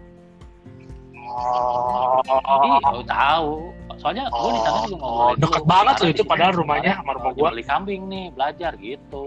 [1.22, 2.18] Oh,
[2.66, 3.70] Ih, lu tahu.
[4.02, 7.31] Soalnya gue di sana juga Oh, ngobrolin deket banget loh itu padahal rumahnya sama rumah
[7.31, 7.48] mau gua.
[7.55, 9.26] Beli kambing nih, belajar gitu.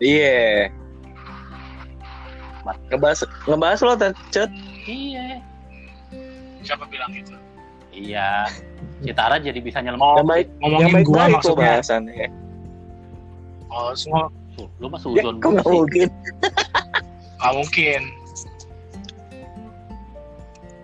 [0.00, 0.72] Iya.
[2.88, 3.92] Ngebahas ngebahas lo
[4.32, 4.48] chat.
[4.88, 5.44] Iya.
[6.60, 7.32] siapa bilang gitu?
[7.90, 8.46] Iya.
[9.00, 9.98] Si Tara jadi bisa nyelam.
[9.98, 11.70] Oh, baik ngomongin baik gua baik maksudnya.
[11.76, 12.26] bahasannya.
[13.68, 14.28] Oh, semua
[14.76, 15.72] lu mah Ya, suzon kok nggak sih.
[15.74, 16.08] mungkin?
[17.34, 18.02] nggak mungkin.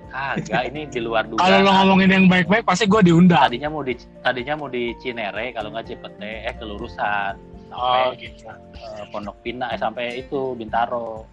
[0.08, 1.44] Kagak, ini di luar dugaan.
[1.44, 3.36] Kalau lo ngomongin yang baik-baik pasti gua diundang.
[3.42, 7.36] tadinya mau di tadinya mau di Cinere kalau nggak Cipete eh kelurusan
[7.68, 8.48] Oh, sampai gitu.
[8.48, 11.28] eh, Pondok Pinang eh sampai itu Bintaro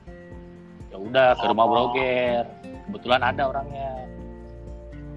[0.91, 1.71] ya udah ke rumah Oh.
[1.71, 2.43] Broger
[2.83, 3.89] kebetulan ada orangnya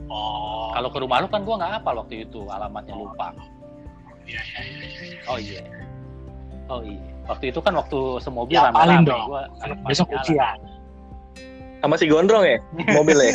[0.06, 3.34] Oh, kalau ke rumah lu kan gua nggak hafal waktu itu alamatnya lupa
[4.22, 5.18] iya, iya, iya, iya.
[5.26, 5.62] oh iya
[6.70, 9.26] oh iya waktu itu kan waktu semobil Ya, rame paling rame dong.
[9.26, 9.42] gua
[9.90, 10.58] besok ujian.
[11.82, 12.58] Sama si gondrong ya
[12.94, 13.34] mobilnya.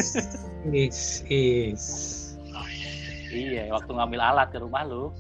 [0.72, 1.84] Is, is.
[2.54, 2.90] Oh, iya,
[3.32, 3.74] iya, iya.
[3.74, 5.12] waktu ngambil alat ke rumah lu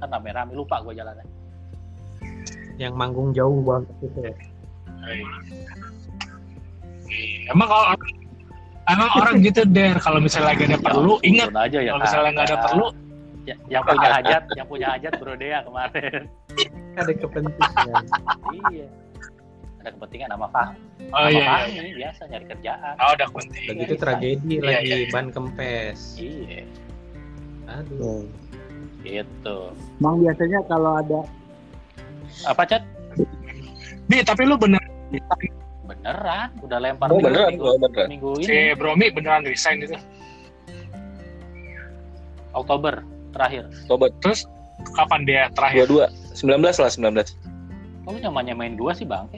[0.00, 1.24] kan rame-rame lupa gue jalannya
[2.80, 4.34] Yang manggung jauh banget gitu ya.
[5.04, 5.28] Iya.
[7.52, 7.84] Emang kalau
[8.92, 9.96] emang orang gitu der.
[9.98, 11.48] Kalau misalnya lagi ada perlu ingat.
[11.50, 12.64] Turun aja ya kalau misalnya nggak ada Kak.
[12.68, 12.86] perlu.
[13.48, 16.20] Ya, yang punya hajat yang punya hajat bro Dea kemarin.
[17.00, 18.04] Ada kepentingan.
[18.68, 18.86] iya.
[19.80, 20.76] Ada kepentingan sama Fahmi
[21.08, 21.80] oh sama iya, iya.
[21.80, 22.94] Fahmi biasa nyari kerjaan.
[23.00, 25.08] Oh udah penting Udah gitu tragedi Iya, lagi iya, iya.
[25.08, 25.98] ban kempes.
[26.20, 26.62] iya.
[27.64, 28.28] Aduh.
[29.00, 29.58] gitu.
[29.96, 31.20] Emang biasanya kalau ada
[32.44, 32.82] apa cat
[34.06, 34.80] nih tapi lu bener
[35.90, 36.48] beneran?
[36.60, 38.06] Udah lempar Oh, minggu- beneran, minggu, oh, beneran.
[38.08, 39.96] minggu si ini Bromi beneran resign itu.
[42.52, 43.70] Oktober terakhir.
[43.84, 44.46] Sobat terus
[44.92, 45.86] kapan dia terakhir?
[45.86, 47.36] 22 19 lah 19
[48.00, 49.28] kalau nyamannya main gua sih bang?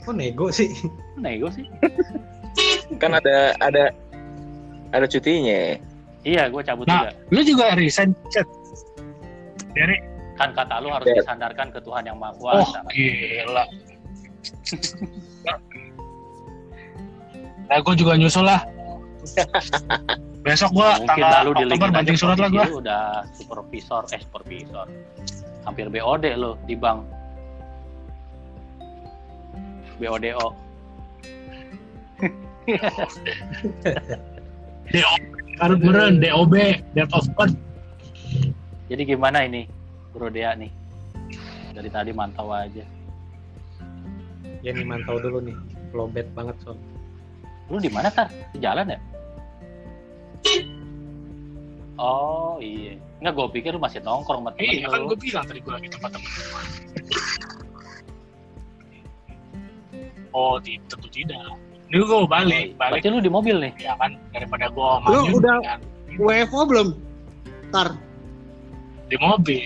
[0.00, 0.70] Kok nego sih?
[1.16, 1.68] nego sih?
[3.02, 3.92] Kan ada ada
[4.90, 5.76] ada cutinya.
[6.22, 7.04] Iya gua cabut Nah.
[7.04, 7.10] juga.
[7.28, 8.46] lu juga resign chat.
[9.70, 9.96] Dari
[10.34, 11.20] kan kata lu harus Ya.
[11.20, 12.80] disandarkan ke Tuhan yang Maha oh Kuasa.
[12.88, 13.64] gila
[17.70, 18.60] nah gue juga nyusul lah.
[20.44, 24.20] Besok gue Nah, mungkin tanggal lalu di Oktober banting surat lah gue udah supervisor eh
[24.20, 24.86] supervisor.
[25.62, 27.06] Hampir BOD lo di bank.
[30.00, 30.70] BODO
[35.60, 36.54] harus beneran DOB
[36.96, 37.56] Date of Birth.
[38.90, 39.70] Jadi gimana ini
[40.10, 40.70] Bro Dea nih?
[41.70, 42.82] Dari tadi mantau aja.
[44.60, 45.56] Ya nih mantau dulu nih.
[45.94, 46.76] Lobet banget soal.
[47.70, 48.26] Lu di mana tar?
[48.50, 48.98] Di jalan ya?
[51.96, 52.96] Oh iya.
[53.20, 55.72] Nggak gue pikir lu masih nongkrong sama temen iya kan lu gue bilang tadi gue
[55.72, 56.62] lagi tempat temen gue
[60.32, 61.36] oh ti- tentu tidak.
[61.90, 62.78] Ini gue mau balik.
[62.78, 63.72] Balik berarti lu di mobil nih?
[63.82, 64.14] Ya kan?
[64.30, 65.80] Daripada gue Lu maju udah- kan,
[66.16, 66.88] WFO belum?
[67.70, 67.88] Tar,
[69.06, 69.62] di mobil.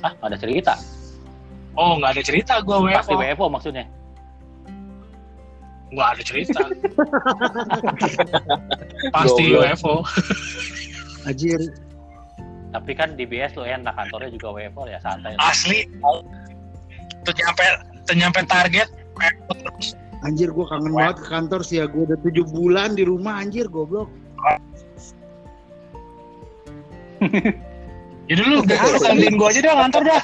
[0.00, 0.74] Ah ada cerita?
[1.76, 3.84] Oh nggak ada cerita gue pasti WFO WFO maksudnya
[5.96, 6.60] nggak ada cerita
[9.16, 9.44] pasti.
[9.56, 10.04] WFO
[11.24, 11.60] Ajir.
[12.76, 15.88] tapi kan di BS lu enak kantornya juga WFO ya santai asli
[17.24, 17.64] tuh nyampe
[18.04, 21.84] tuh nyampe target WFO terus Anjir gue kangen banget ke kantor sih ya.
[21.84, 24.08] Gue udah tujuh bulan di rumah anjir goblok.
[28.28, 30.20] jadi lu lu gantiin gue aja dah ngantor dah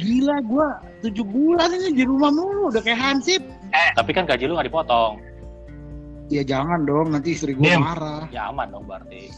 [0.00, 0.68] Gila gue
[1.04, 2.70] tujuh bulan ini di rumah mulu.
[2.70, 3.42] Udah kayak hansip.
[3.92, 5.16] Tapi kan gaji lu nggak dipotong
[6.32, 7.82] Ya jangan dong nanti istri gue Dim.
[7.84, 8.24] marah.
[8.32, 9.28] ya aman dong berarti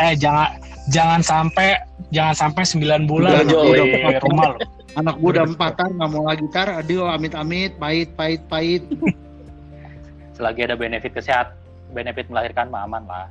[0.00, 0.48] eh jangan
[0.88, 1.76] jangan sampai
[2.08, 3.84] jangan sampai 9 bulan Juli.
[3.84, 4.58] di rumah lu
[5.00, 6.68] Anak gue udah empat tar nggak mau lagi tar.
[6.68, 8.84] Aduh amit-amit pahit pahit pahit.
[10.36, 11.52] selagi ada benefit kesehatan
[11.92, 13.28] benefit melahirkan mah aman lah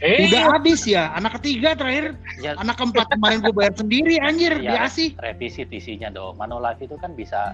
[0.00, 1.12] eh Udah habis ya.
[1.12, 2.16] Anak ketiga terakhir.
[2.38, 4.56] ya Anak keempat kemarin gue bayar sendiri anjir.
[4.56, 4.88] Iya.
[4.88, 5.12] Diasih.
[5.18, 7.52] revisi TC-nya dong Manulife itu kan bisa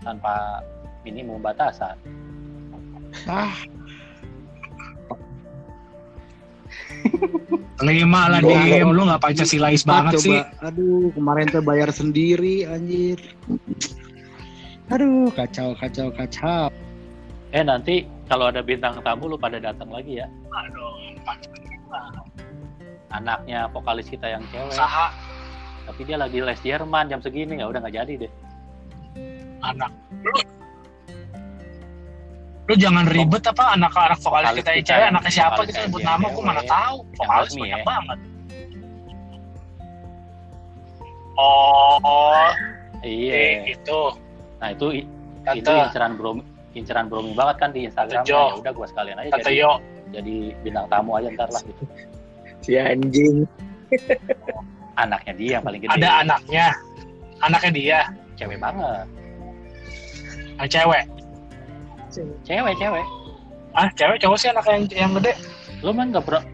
[0.00, 0.60] tanpa
[1.02, 1.94] minimum batasan
[3.24, 3.54] Ah
[7.84, 10.24] lima lah diem lu nggak pancasilais banget coba.
[10.24, 13.20] sih Aduh kemarin tuh bayar sendiri anjir.
[14.88, 16.68] Aduh kacau kacau kacau.
[17.50, 21.14] eh nanti kalau ada bintang tamu lu pada datang lagi ya aduh
[23.10, 24.74] anaknya vokalis kita yang cewek.
[24.74, 25.14] Usaha
[25.84, 27.60] tapi dia lagi les Jerman jam segini.
[27.60, 28.32] Ya udah nggak jadi deh.
[29.62, 29.90] Anak.
[30.24, 30.32] Lu
[32.64, 36.00] lu jangan ribet apa anak anak vokalis Vokalis kita yang cewek anaknya siapa kita sebut
[36.00, 36.72] dia nama gue mana cewek.
[36.72, 36.96] tahu.
[37.20, 37.84] Vokalis banyak ya.
[37.84, 38.18] banget.
[41.34, 42.48] Oh.
[43.04, 43.68] Iya.
[43.68, 44.00] Gitu
[44.64, 45.08] nah itu i-
[45.52, 46.40] itu tante inceran bro
[46.72, 48.24] inceran bromi banget kan di Instagram.
[48.24, 48.56] Jo.
[48.56, 49.72] ya udah gua sekalian aja tante jadi, yo
[50.14, 51.84] jadi bintang tamu aja ntar lah gitu.
[52.62, 53.44] Si anjing.
[55.02, 55.90] Anaknya dia yang paling gede.
[55.98, 56.66] Ada anaknya.
[57.42, 57.98] Anaknya dia.
[58.38, 59.06] Cewek banget.
[60.62, 61.04] Yang cewek.
[62.46, 63.06] Cewek cewek.
[63.74, 65.34] Ah cewek cowok sih anak yang yang gede.
[65.82, 66.44] Lu mah nggak pernah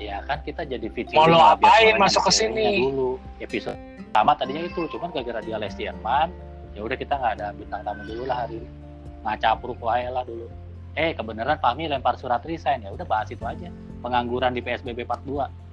[0.00, 2.88] ya kan kita jadi featuring Mau lo apain masuk ke sini?
[2.88, 3.20] dulu.
[3.36, 3.76] Episode
[4.10, 6.32] pertama tadinya itu cuman gara-gara dia les Jerman
[6.72, 8.68] ya udah kita nggak ada bintang tamu dulu lah hari ini.
[9.20, 10.48] Ngacapruk wae lah dulu
[10.98, 12.82] eh kebenaran Fahmi lempar surat resign.
[12.86, 13.70] Ya udah bahas itu aja.
[14.00, 15.70] Pengangguran di PSBB part 2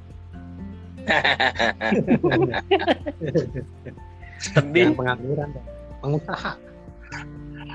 [4.38, 5.50] sedih pengangguran.
[6.04, 6.54] Pengusaha.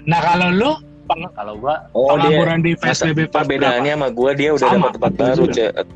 [0.02, 0.72] nah kalau lu
[1.34, 4.30] kalau gua oh dia pengangguran di masa PSBB part bedanya sama gua?
[4.36, 5.54] Dia udah dapat tempat baru juga.
[5.54, 5.86] cet.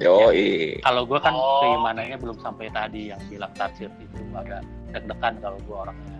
[0.00, 0.32] Yo
[0.80, 1.60] kalau gua kan Oh.
[1.60, 4.64] keimanannya belum sampai tadi yang bilang taksir itu agak
[4.96, 6.19] deg-degan kalau gua orangnya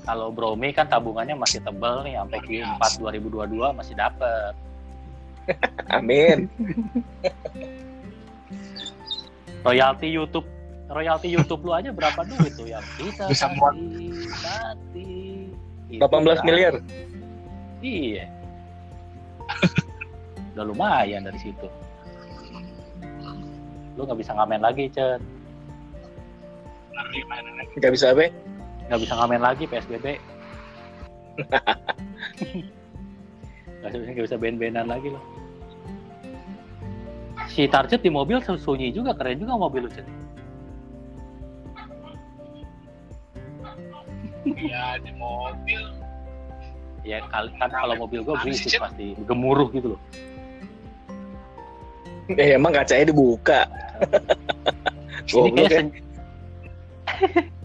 [0.00, 4.52] kalau Bromi kan tabungannya masih tebel nih sampai Q4 2022 masih dapet.
[5.96, 6.48] Amin.
[9.60, 10.48] Royalti YouTube
[10.90, 13.78] royalti YouTube lu aja berapa duit tuh yang kita Bisa buat-
[14.42, 15.46] mati.
[15.90, 16.44] Itu 18 kan.
[16.46, 16.74] miliar.
[17.78, 18.26] Iya.
[20.54, 21.66] Udah lumayan dari situ.
[23.94, 25.22] Lu nggak bisa ngamen lagi, Cet.
[27.10, 27.66] Gimana nih?
[27.80, 28.28] Gak bisa apa?
[28.90, 30.06] Nggak bisa ngamen lagi PSBB.
[33.80, 35.22] Nggak bisa, nggak bisa band-bandan lagi loh.
[37.48, 39.90] Si Target di mobil sunyi juga, keren juga mobil lu.
[44.42, 45.82] Iya di mobil.
[47.06, 50.00] Ya kali kan kalau mobil gue berisik pasti gemuruh gitu loh.
[52.34, 53.70] Eh, emang kacanya dibuka.
[55.24, 55.78] Ini Goblok kayak ya.
[55.78, 55.94] sen-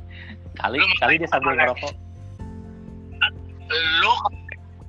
[0.66, 1.94] kali kali dia sambil ngerokok
[3.70, 4.14] Lu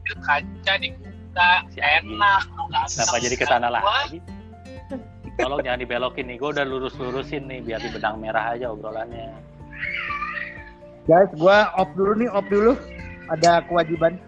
[0.05, 2.45] ke kaca dibuka Si enak.
[2.53, 3.81] Lu kenapa jadi ke sana gua.
[3.81, 4.20] lagi
[5.37, 9.37] tolong jangan dibelokin nih gue udah lurus-lurusin nih biar di benang merah aja obrolannya
[11.07, 12.74] Guys, gua off dulu nih, off dulu.
[13.31, 14.18] Ada kewajiban.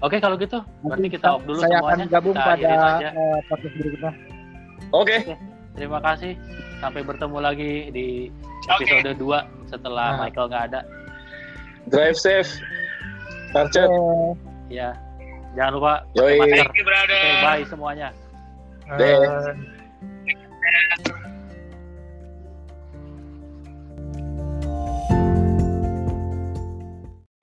[0.00, 2.72] oke kalau gitu berarti kita off dulu saya semuanya akan gabung kita pada
[3.12, 4.12] eh, podcast berikutnya.
[4.94, 5.16] Oke
[5.78, 6.34] terima kasih.
[6.82, 8.30] Sampai bertemu lagi di
[8.66, 9.46] episode okay.
[9.64, 10.26] 2 setelah nah.
[10.26, 10.80] Michael nggak ada.
[11.88, 12.50] Drive safe.
[13.54, 13.88] Tarcet.
[14.68, 14.92] Ya.
[15.56, 16.54] Jangan lupa pakai masker.
[16.60, 16.84] Thank you.
[16.84, 18.08] Okay, bye semuanya.
[18.84, 18.98] Bye.
[18.98, 19.16] Thank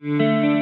[0.05, 0.45] mm -hmm.
[0.45, 0.54] you.